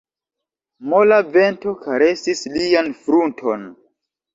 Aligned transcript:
Mola 0.93 1.21
vento 1.37 1.75
karesis 1.85 2.45
lian 2.59 2.95
frunton. 3.07 3.73